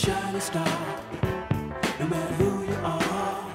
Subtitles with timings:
[0.00, 0.64] shining star.
[1.98, 3.54] No matter who you are,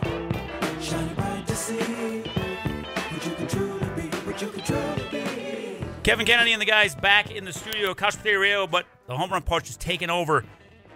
[0.80, 5.86] shining bright to see what you can truly be, what you can truly be.
[6.04, 9.42] Kevin Kennedy and the guys back in the studio, Couch Radio, but the home run
[9.42, 10.46] porch is taking over.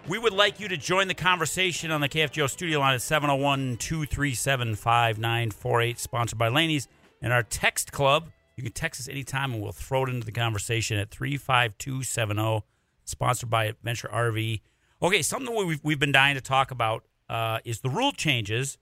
[0.08, 3.76] We would like you to join the conversation on the KFGO studio line at 701
[3.78, 6.86] 237 5948, sponsored by Laney's.
[7.22, 10.32] And our text club, you can text us anytime and we'll throw it into the
[10.32, 12.64] conversation at 35270,
[13.04, 14.60] sponsored by Adventure RV.
[15.02, 18.76] Okay, something we've, we've been dying to talk about uh, is the rule changes,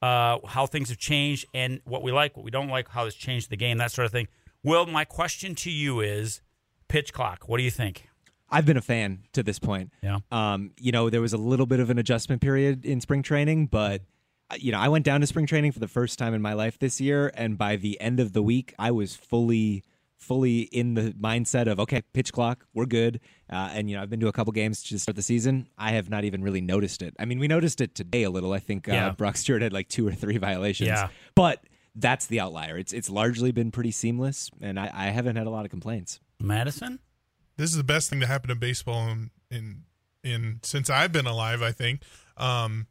[0.00, 3.16] uh, how things have changed, and what we like, what we don't like, how it's
[3.16, 4.28] changed the game, that sort of thing.
[4.62, 6.42] Will, my question to you is
[6.86, 7.48] pitch clock.
[7.48, 8.08] What do you think?
[8.50, 9.92] I've been a fan to this point.
[10.00, 10.18] Yeah.
[10.30, 13.66] Um, you know, there was a little bit of an adjustment period in spring training,
[13.66, 14.02] but
[14.50, 16.52] uh, you know, I went down to spring training for the first time in my
[16.52, 19.82] life this year, and by the end of the week, I was fully,
[20.18, 23.20] fully in the mindset of okay, pitch clock, we're good.
[23.50, 25.68] Uh, and you know, I've been to a couple games to start the season.
[25.78, 27.14] I have not even really noticed it.
[27.18, 28.52] I mean, we noticed it today a little.
[28.52, 29.10] I think uh, Yeah.
[29.10, 30.88] Brock Stewart had like two or three violations.
[30.88, 31.08] Yeah.
[31.34, 32.76] But that's the outlier.
[32.76, 36.20] It's it's largely been pretty seamless, and I, I haven't had a lot of complaints.
[36.40, 36.98] Madison?
[37.56, 39.82] this is the best thing to happen to baseball in in,
[40.22, 41.62] in since I've been alive.
[41.62, 42.02] I think.
[42.36, 42.86] Um,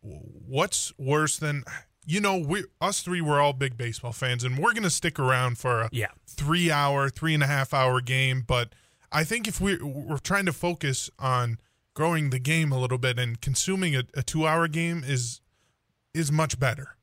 [0.00, 1.64] what's worse than
[2.06, 5.58] you know we us three we're all big baseball fans and we're gonna stick around
[5.58, 6.08] for a Yeah.
[6.26, 8.72] three hour three and a half hour game but
[9.12, 11.58] i think if we we're trying to focus on
[11.94, 15.40] growing the game a little bit and consuming a, a two hour game is
[16.14, 16.96] is much better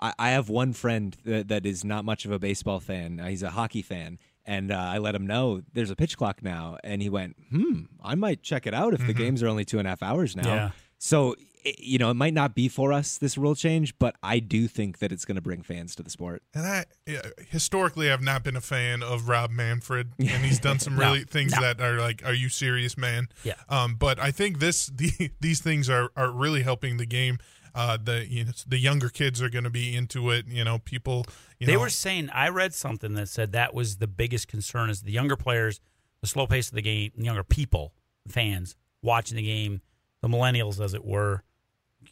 [0.00, 3.18] I, I have one friend that, that is not much of a baseball fan.
[3.18, 4.20] Uh, he's a hockey fan.
[4.46, 6.78] And uh, I let him know there's a pitch clock now.
[6.84, 9.80] And he went, hmm, I might check it out if the games are only two
[9.80, 10.54] and a half hours now.
[10.54, 10.70] Yeah.
[10.98, 11.34] So,
[11.78, 14.98] you know, it might not be for us, this rule change, but I do think
[14.98, 16.42] that it's going to bring fans to the sport.
[16.54, 20.78] and i yeah, historically i've not been a fan of rob manfred and he's done
[20.78, 21.60] some really things no.
[21.60, 23.54] that are like are you serious man Yeah.
[23.68, 27.38] Um, but I think this the, these things are, are really helping the game.
[27.74, 30.46] Uh, the you know, the younger kids are going to be into it.
[30.48, 31.26] You know, people.
[31.58, 34.90] You They know, were saying I read something that said that was the biggest concern
[34.90, 35.80] is the younger players,
[36.20, 37.92] the slow pace of the game, younger people,
[38.26, 39.80] fans watching the game,
[40.20, 41.42] the millennials as it were.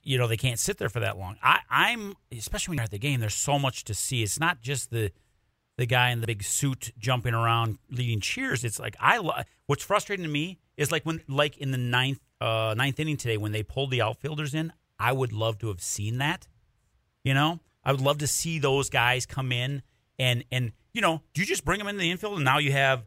[0.03, 1.37] You know, they can't sit there for that long.
[1.43, 3.21] I, I'm especially when you're at the game.
[3.21, 4.23] There's so much to see.
[4.23, 5.13] It's not just the
[5.77, 8.65] the guy in the big suit jumping around leading cheers.
[8.65, 9.19] It's like I.
[9.19, 13.17] Lo- what's frustrating to me is like when like in the ninth uh, ninth inning
[13.17, 14.73] today when they pulled the outfielders in.
[14.99, 16.49] I would love to have seen that.
[17.23, 19.83] You know, I would love to see those guys come in
[20.19, 22.73] and and you know, do you just bring them into the infield and now you
[22.73, 23.05] have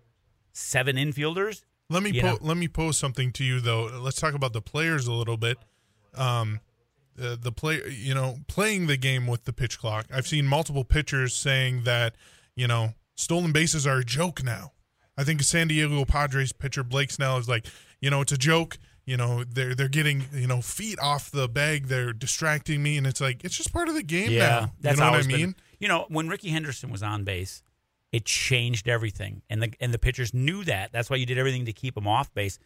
[0.54, 1.64] seven infielders?
[1.90, 3.86] Let me po- let me pose something to you though.
[3.86, 5.58] Let's talk about the players a little bit.
[6.16, 6.60] Um,
[7.22, 10.06] uh, the play, you know, playing the game with the pitch clock.
[10.14, 12.16] I've seen multiple pitchers saying that
[12.56, 14.72] you know stolen bases are a joke now.
[15.18, 17.66] I think San Diego Padres pitcher Blake Snell is like,
[18.00, 18.78] you know, it's a joke.
[19.06, 21.88] You know, they're they're getting you know feet off the bag.
[21.88, 24.72] They're distracting me, and it's like it's just part of the game now.
[24.80, 25.56] that's you know what I always been- mean?
[25.80, 27.64] you know, when Rickey Henderson was on base,
[28.12, 30.92] it changed everything, and the and the pitchers knew that.
[30.92, 32.60] That's why you did everything to keep him off base.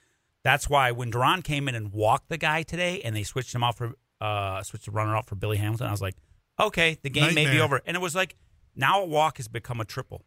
[0.44, 3.64] That's why when Duran came in and walked the guy today, and they switched him
[3.64, 6.16] off for uh switched the runner out for Billy Hamilton, I was like,
[6.59, 8.36] okay, the game may be over, and it was like
[8.76, 10.26] now a walk has become a triple,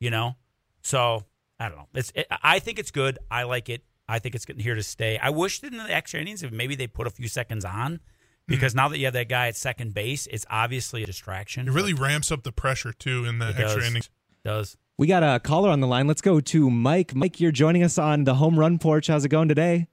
[0.00, 0.36] you know.
[0.82, 1.24] So
[1.58, 1.88] I don't know.
[1.94, 3.18] It's it, I think it's good.
[3.30, 3.82] I like it.
[4.08, 5.18] I think it's getting here to stay.
[5.18, 8.00] I wish in the extra innings, if maybe they put a few seconds on,
[8.46, 11.66] because now that you have that guy at second base, it's obviously a distraction.
[11.66, 13.90] It really ramps up the pressure too in the extra does.
[13.90, 14.10] innings.
[14.46, 14.76] Does.
[14.98, 16.06] We got a caller on the line.
[16.06, 17.14] Let's go to Mike.
[17.14, 19.08] Mike, you're joining us on the home run porch.
[19.08, 19.88] How's it going today?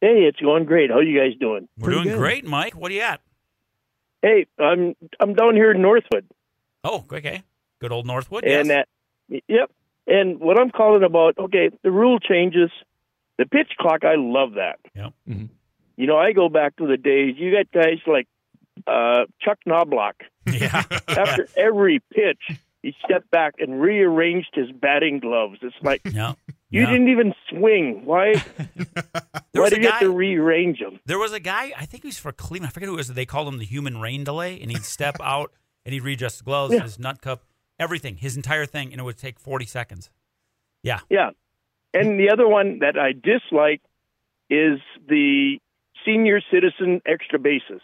[0.00, 0.90] Hey, it's going great.
[0.90, 1.68] How you guys doing?
[1.78, 2.18] We're Pretty doing good.
[2.18, 2.74] great, Mike.
[2.74, 3.20] What are you at?
[4.22, 6.26] Hey, I'm I'm down here in Northwood,
[6.84, 7.42] Oh, okay.
[7.80, 8.44] Good old Northwood.
[8.44, 8.86] and yes.
[9.28, 9.70] that, yep.
[10.06, 12.70] And what I'm calling about, okay, the rule changes,
[13.38, 14.04] the pitch clock.
[14.04, 14.78] I love that.
[14.94, 15.12] Yep.
[15.28, 15.48] Mhm.
[15.96, 17.34] You know, I go back to the days.
[17.38, 18.26] You got guys like
[18.86, 20.16] uh, Chuck Knobloch.
[20.52, 20.82] yeah.
[21.08, 25.58] After every pitch, he stepped back and rearranged his batting gloves.
[25.62, 26.34] It's like Yeah.
[26.70, 28.02] you didn't even swing.
[28.04, 28.34] Why?
[29.52, 30.98] Why did you have to rearrange them?
[31.06, 32.70] There was a guy, I think he was for Cleveland.
[32.70, 33.08] I forget who it was.
[33.08, 35.52] They called him the human rain delay, and he'd step out
[35.84, 36.82] and he'd readjust his gloves, Yeah.
[36.82, 37.44] his nut cup,
[37.78, 40.10] everything, his entire thing, and it would take 40 seconds.
[40.82, 41.00] Yeah.
[41.10, 41.30] Yeah.
[41.94, 43.80] And the other one that I dislike
[44.48, 45.58] is the
[46.04, 47.80] senior citizen extra bases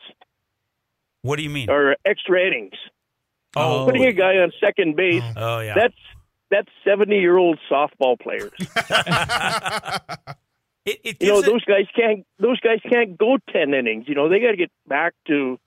[1.22, 1.70] What do you mean?
[1.70, 2.72] or extra innings.
[3.56, 5.74] Oh, Putting a guy on second base, oh, oh yeah.
[5.74, 5.94] that's
[6.50, 8.52] that's 70 year old softball players.
[10.84, 14.04] it, it you know, it- those guys can't those guys can't go 10 innings.
[14.08, 15.58] You know, they got to get back to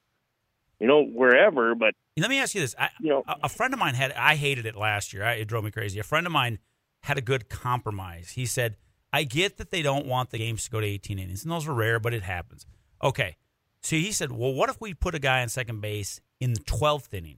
[0.79, 2.75] you know wherever, but Let me ask you this.
[2.77, 4.11] I, You know- a, a friend of mine had.
[4.13, 5.23] I hated it last year.
[5.23, 5.99] I, it drove me crazy.
[5.99, 6.59] A friend of mine
[7.03, 8.31] had a good compromise.
[8.31, 8.77] He said,
[9.13, 11.67] I get that they don't want the games to go to 18 innings, and those
[11.67, 12.65] are rare, but it happens.
[13.03, 13.37] Okay.
[13.83, 16.59] So he said, well, what if we put a guy on second base in the
[16.59, 17.37] 12th inning?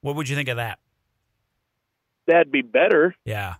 [0.00, 0.78] What would you think of that?
[2.26, 3.14] That'd be better.
[3.24, 3.54] Yeah.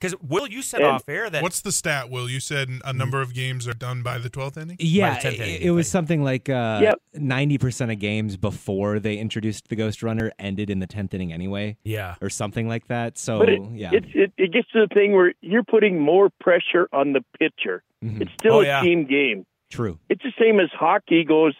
[0.00, 1.42] Because, Will, you said And off air that.
[1.42, 2.26] What's the stat, Will?
[2.30, 4.76] You said a number of games are done by the 12th inning?
[4.80, 7.00] Yeah, By the 10th inning, it, it was something like uh, Yep.
[7.18, 11.76] 90% of games before they introduced the Ghost Runner ended in the 10th inning anyway,
[11.84, 12.14] yeah.
[12.22, 13.18] or something like that.
[13.18, 13.90] So, But it, yeah.
[13.92, 17.82] it, it, it gets to the thing where you're putting more pressure on the pitcher.
[18.02, 18.22] Mhm.
[18.22, 18.80] It's still Oh, a yeah.
[18.80, 19.44] team game.
[19.68, 19.98] True.
[20.08, 21.52] It's the same as hockey goes.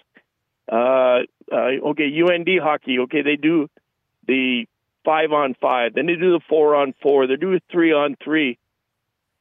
[0.73, 3.01] Uh, uh, okay, UND hockey.
[3.01, 3.69] Okay, they do
[4.31, 4.67] the
[5.05, 8.17] five on five, then they do the four on four, they do a three on
[8.23, 8.59] three.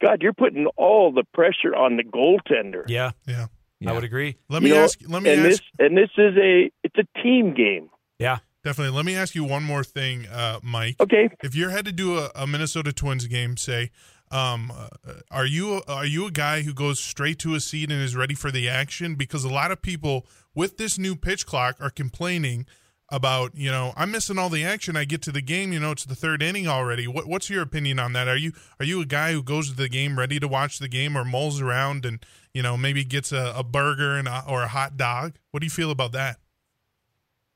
[0.02, 2.84] God, you're putting all the pressure on the goaltender.
[2.88, 3.12] Yeah.
[3.26, 3.46] Yeah.
[3.80, 3.90] Yeah.
[3.90, 4.36] I would agree.
[4.48, 4.98] Let You me know, ask.
[5.06, 5.48] Let me and ask.
[5.48, 7.90] this and this is a it's a team game.
[8.18, 8.38] Yeah.
[8.62, 8.94] Definitely.
[8.96, 10.96] Let me ask you one more thing, uh, Mike.
[11.00, 13.90] Okay, If you're headed to a, a Minnesota Twins game, say,
[14.30, 14.88] um, uh,
[15.30, 18.34] are you are you a guy who goes straight to a seat and is ready
[18.34, 19.14] for the action?
[19.14, 22.66] Because a lot of people with this new pitch clock are complaining
[23.10, 24.96] about, you know, I'm missing all the action.
[24.96, 27.06] I get to the game, you know, it's the third inning already.
[27.08, 28.28] What, what's your opinion on that?
[28.28, 30.88] Are you are you a guy who goes to the game ready to watch the
[30.88, 32.24] game, or mulls around and
[32.54, 35.34] you know maybe gets a, a burger and a, or a hot dog?
[35.50, 36.38] What do you feel about that?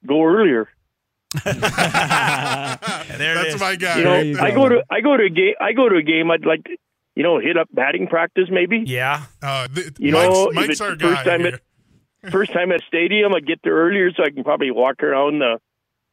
[0.06, 0.68] go earlier.
[1.44, 1.56] there
[3.34, 3.60] That's is.
[3.60, 3.98] my guy.
[3.98, 4.38] You know, right you.
[4.38, 4.56] I go.
[4.64, 5.54] go to I go to a game.
[5.60, 6.30] I go to a game.
[6.30, 6.76] I'd like to,
[7.14, 8.82] you know, hit up batting practice maybe.
[8.86, 9.22] Yeah.
[9.42, 11.60] Uh, th- You Mike's, know, Mike's our the first guy time here.
[12.30, 15.58] First time at stadium, I get there earlier so I can probably walk around the,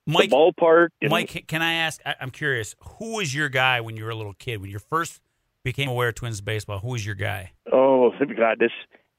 [0.07, 0.89] the ballpark.
[1.03, 2.01] Mike, can I ask?
[2.05, 2.75] I, I'm curious.
[2.99, 4.61] Who was your guy when you were a little kid?
[4.61, 5.21] When you first
[5.63, 7.51] became aware of Twins baseball, who was your guy?
[7.71, 8.71] Oh God, this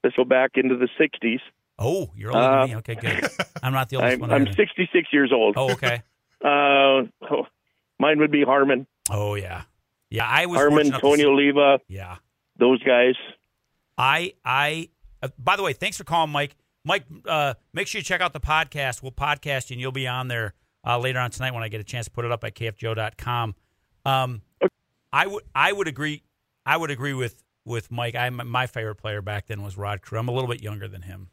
[0.03, 1.39] let's go back into the '60s.
[1.79, 2.75] Oh, you're older Uh, than me.
[2.77, 3.27] Okay, good.
[3.63, 4.31] I'm not the oldest I'm, one.
[4.31, 4.53] I'm either.
[4.53, 5.55] 66 years old.
[5.57, 6.03] Oh, okay.
[6.45, 7.47] Uh, oh,
[7.99, 9.61] mine would be Harmon, Oh, yeah.
[10.09, 12.17] Yeah, I was Harmon, Tony Oliva, Yeah.
[12.59, 13.15] those guys.
[13.97, 14.89] I I
[15.21, 16.57] uh, by the way, thanks for calling, Mike.
[16.85, 19.01] Mike, uh, make sure you check out the podcast.
[19.01, 20.53] We'll podcast you, and you'll be on there
[20.85, 23.55] uh, later on tonight when I get a chance to put it up at kfgo.com.
[24.05, 24.41] Um,
[25.11, 26.23] I would I would agree.
[26.65, 28.15] I would agree with with Mike.
[28.15, 30.19] I my favorite player back then was Rod Carew.
[30.19, 31.29] I'm a little bit younger than him.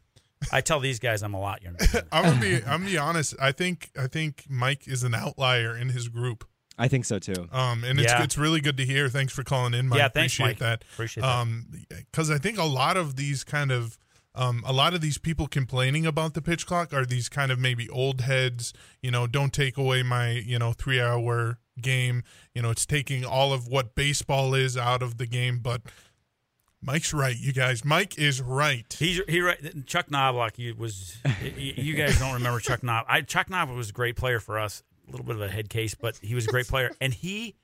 [0.51, 1.85] I tell these guys I'm a lot younger.
[1.85, 2.03] Than.
[2.11, 3.35] I'm gonna be I'm gonna be honest.
[3.41, 6.45] I think I think Mike is an outlier in his group.
[6.77, 7.47] I think so too.
[7.51, 8.23] Um, and it's Yeah.
[8.23, 9.09] it's really good to hear.
[9.09, 9.99] Thanks for calling in, Mike.
[9.99, 10.57] Yeah, thanks, Appreciate Mike.
[10.59, 10.83] that.
[10.93, 11.37] Appreciate that.
[11.37, 13.97] Um, because I think a lot of these kind of
[14.35, 17.59] um, a lot of these people complaining about the pitch clock are these kind of
[17.59, 18.73] maybe old heads.
[19.01, 22.23] You know, don't take away my you know three hour game.
[22.55, 25.59] You know, it's taking all of what baseball is out of the game.
[25.59, 25.81] But
[26.81, 27.85] Mike's right, you guys.
[27.85, 28.85] Mike is right.
[28.97, 29.85] He's he right.
[29.85, 31.17] Chuck Knobloch he was.
[31.57, 33.05] you guys don't remember Chuck Knob.
[33.07, 34.81] I Chuck Knobloch was a great player for us.
[35.07, 36.91] A little bit of a head case, but he was a great player.
[37.01, 37.55] And he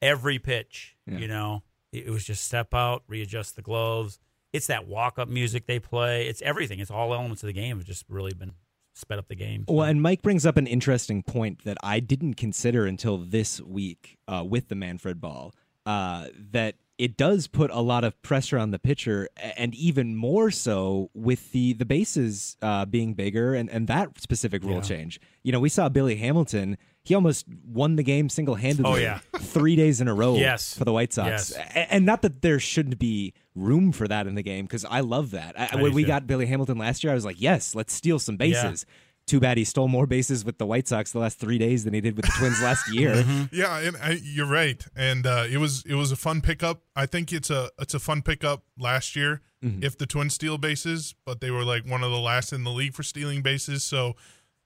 [0.00, 1.18] every pitch, Yeah.
[1.18, 1.62] you know,
[1.92, 4.18] it, it was just step out, readjust the gloves.
[4.56, 6.26] It's that walk up music they play.
[6.26, 6.80] It's everything.
[6.80, 7.76] It's all elements of the game.
[7.78, 8.52] Have just really been
[8.94, 9.64] sped up the game.
[9.68, 13.60] So- Well, and Mike brings up an interesting point that I didn't consider until this
[13.60, 15.54] week uh, with the Manfred ball.
[15.84, 20.50] Uh, that it does put a lot of pressure on the pitcher, and even more
[20.50, 24.80] so with the the bases uh, being bigger and, and that specific rule Yeah.
[24.82, 25.20] change.
[25.42, 26.78] You know, we saw Billy Hamilton.
[27.02, 28.90] He almost won the game single handedly.
[28.90, 29.20] Oh, yeah.
[29.38, 30.34] three days in a row.
[30.36, 30.76] Yes.
[30.76, 31.52] for the White Sox.
[31.56, 31.86] Yes.
[31.90, 35.30] And not that there shouldn't be room for that in the game because I love
[35.30, 35.54] that.
[35.58, 36.08] I, I when we too.
[36.08, 38.84] got Billy Hamilton last year, I was like, yes, let's steal some bases.
[39.26, 41.94] Too bad he stole more bases with the White Sox the last three days than
[41.94, 43.14] he did with the Twins last year.
[43.16, 43.54] Mm-hmm.
[43.54, 44.84] Yeah, and I, you're right.
[44.94, 46.82] And uh, it was it was a fun pickup.
[46.94, 49.82] I think it's a it's a fun pickup last year Mm-hmm.
[49.82, 52.70] if the Twins steal bases, but they were like one of the last in the
[52.70, 54.14] league for stealing bases, so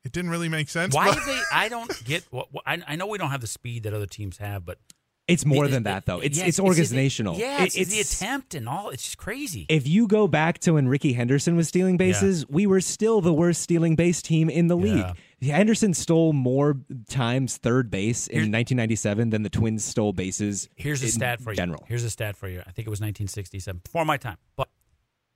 [0.04, 0.92] it didn't really make sense.
[0.96, 1.40] Why but- do they?
[1.52, 2.24] I don't get.
[2.30, 4.78] What, what, I, I know we don't have the speed that other teams have, but
[5.30, 6.20] It's more it- than that, though.
[6.20, 7.36] It's yeah, it's organizational.
[7.36, 8.90] yeah, It- it's, the attempt and all.
[8.90, 9.66] It's just crazy.
[9.68, 13.32] If you go back to when Rickey Henderson was stealing bases, we were still the
[13.32, 15.06] worst stealing base team in the league.
[15.42, 16.76] Henderson stole more
[17.08, 20.68] times third base in Here's- 1997 than the Twins stole bases.
[20.76, 21.56] Here's a in stat for you.
[21.56, 21.82] General.
[21.88, 22.60] Here's a stat for you.
[22.60, 24.36] I think it was 1967, before my time.
[24.56, 24.68] But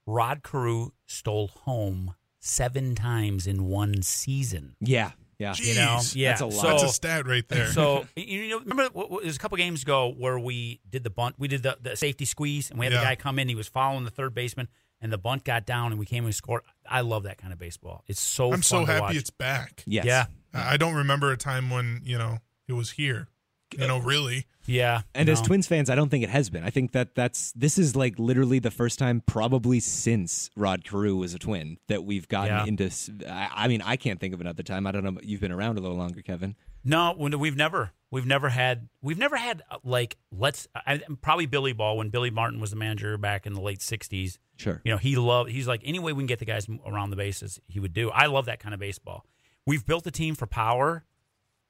[0.07, 4.77] Rod Carew stole home seven times in one season.
[4.81, 5.53] Yeah, yeah.
[5.53, 6.29] Jeez, You know, yeah.
[6.31, 6.55] That's a lot.
[6.63, 7.69] So, that's a stat right there.
[7.69, 11.11] so you know, remember what- what- there's a couple games ago where we did the
[11.11, 13.01] bunt, we did the, the safety squeeze, and we had Yeah.
[13.01, 13.49] the guy come in.
[13.49, 14.69] He was following the third baseman,
[15.01, 16.63] and the bunt got down, and we came and scored.
[16.89, 18.05] I love that kind of baseball.
[18.07, 18.53] It's so.
[18.53, 19.17] I'm so to happy watch.
[19.17, 19.83] it's back.
[19.87, 20.05] Yes.
[20.05, 22.39] Yeah, I I don't remember a time when you know
[22.69, 23.29] it was here.
[23.79, 24.47] You know, really.
[24.67, 25.03] yeah.
[25.15, 25.33] And no.
[25.33, 26.65] as Twins fans, I don't think it has been.
[26.65, 31.17] I think that that's this is like literally the first time, probably since Rod Carew
[31.17, 32.65] was a Twin, that we've gotten Yeah.
[32.67, 32.91] into.
[33.29, 34.87] I mean, I can't think of another time.
[34.87, 35.19] I don't know.
[35.23, 36.57] You've been around a little longer, Kevin.
[36.85, 37.93] No, we've never.
[38.11, 42.31] We've never had we've never had uh, like let's I, probably Billy Ball when Billy
[42.31, 44.39] Martin was the manager back in the late '60s.
[44.57, 44.81] Sure.
[44.85, 45.51] You know, he loved.
[45.51, 48.11] He's like any way we can get the guys around the bases, he would do.
[48.11, 49.25] I love that kind of baseball.
[49.67, 51.05] We've built a team for power.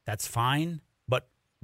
[0.04, 0.82] That's fine, but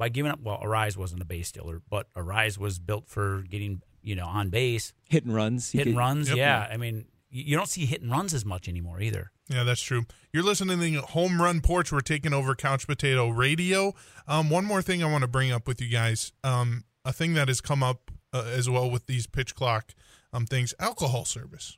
[0.01, 3.83] by giving up, well, Arraez wasn't a base stealer, but Arraez was built for getting
[4.03, 5.73] you know on base, Hit and runs.
[5.75, 6.29] You hit and runs.
[6.29, 6.39] Yep.
[6.39, 9.31] Yeah, I mean, you you don't see hit and runs as much anymore either.
[9.49, 10.07] Yeah, that's true.
[10.33, 11.93] You're listening to the Home Run Porch.
[11.93, 13.95] We're taking over Couch Potato Radio.
[14.27, 16.33] Um, one more thing I want to bring up with you guys.
[16.43, 19.93] Um, a thing that has come up uh, as well with these pitch clock
[20.33, 21.77] um, things alcohol service.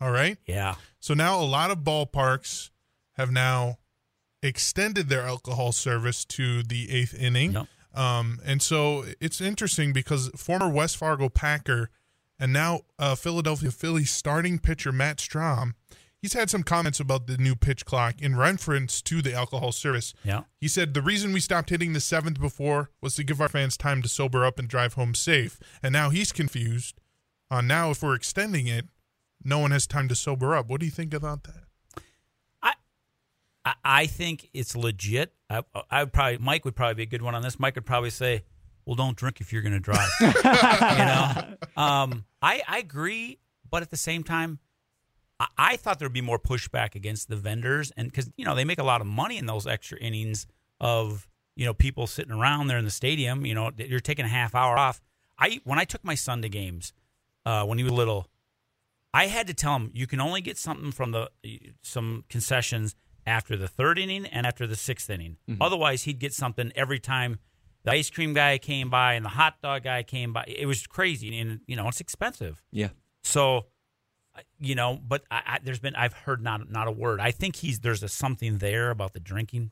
[0.00, 0.38] All right.
[0.46, 2.70] Yeah, So now a lot of ballparks
[3.14, 3.78] have now
[4.42, 7.52] extended their alcohol service to the eighth inning.
[7.52, 7.66] Yep.
[7.94, 11.90] Um, and so it's interesting because former West Fargo Packer
[12.38, 15.72] and now uh, Philadelphia Phillies starting pitcher Matt Strahm,
[16.22, 20.14] he's had some comments about the new pitch clock in reference to the alcohol service.
[20.22, 20.42] yeah.
[20.60, 23.76] He said the reason we stopped hitting the seventh before was to give our fans
[23.76, 25.58] time to sober up and drive home safe.
[25.82, 27.00] And now he's confused
[27.50, 28.86] on now if we're extending it,
[29.42, 30.68] no one has time to sober up.
[30.68, 31.64] What do you think about that?
[33.68, 35.32] I, I think it's legit.
[35.50, 37.58] I, I would probably Mike would probably be a good one on this.
[37.58, 38.44] Mike would probably say,
[38.86, 43.82] "Well, don't drink if you're going to drive." you know, um, I I agree, but
[43.82, 44.58] at the same time,
[45.38, 48.64] I, I thought there'd be more pushback against the vendors, and because you know they
[48.64, 50.46] make a lot of money in those extra innings
[50.80, 53.44] of you know people sitting around there in the stadium.
[53.44, 55.00] You know, you're taking a half hour off.
[55.38, 56.94] I when I took my son to games
[57.44, 58.28] uh, when he was little,
[59.12, 61.30] I had to tell him you can only get something from the
[61.82, 62.94] some concessions
[63.28, 65.36] after the third inning and after the sixth inning.
[65.48, 65.62] Mm-hmm.
[65.62, 67.38] Otherwise, he'd get something every time
[67.84, 70.44] the ice cream guy came by and the hot dog guy came by.
[70.46, 72.62] It was crazy, and you know it's expensive.
[72.72, 72.88] Yeah.
[73.22, 73.66] So,
[74.58, 77.20] you know, but I, I, there's been I've heard not not a word.
[77.20, 79.70] I think he's there's a something there about the drinking.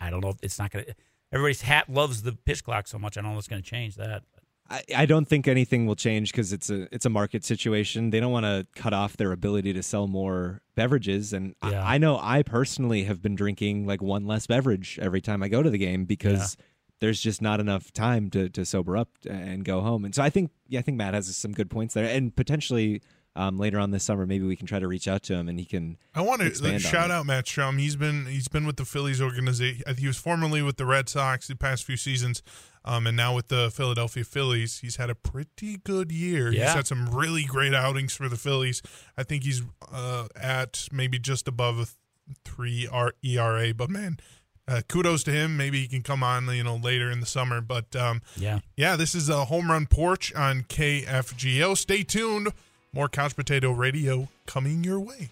[0.00, 0.30] I don't know.
[0.30, 0.84] if It's not gonna.
[1.32, 3.16] Everybody's hat loves the pitch clock so much.
[3.16, 4.22] I don't know if it's gonna change that.
[4.70, 8.10] I, I don't think anything will change because it's a it's a market situation.
[8.10, 11.82] They don't want to cut off their ability to sell more beverages, and Yeah.
[11.84, 15.48] I, I know I personally have been drinking like one less beverage every time I
[15.48, 16.56] go to the game because
[17.00, 20.04] there's just not enough time to to sober up and go home.
[20.04, 23.00] And so I think yeah, I think Matt has some good points there, and potentially
[23.36, 25.60] um, later on this summer maybe we can try to reach out to him and
[25.60, 25.96] he can.
[26.14, 27.12] I want to Expand on shout it.
[27.12, 27.78] out Matt Strahm.
[27.78, 29.82] He's been he's been with the Phillies organization.
[29.96, 32.42] He was formerly with the Red Sox the past few seasons,
[32.88, 34.78] um, and now with the Philadelphia Phillies.
[34.80, 36.50] He's had a pretty good year.
[36.50, 38.82] He's had some really great outings for the Phillies.
[39.16, 41.86] I think he's uh, at maybe just above a
[42.44, 43.74] three R- ERA.
[43.74, 44.18] But man,
[44.66, 45.56] uh, kudos to him.
[45.56, 47.60] Maybe he can come on you know later in the summer.
[47.60, 48.60] But um, Yeah.
[48.76, 51.76] yeah, this is a home run porch on KFGO.
[51.76, 52.52] Stay tuned.
[52.92, 55.28] More couch potato radio coming your way.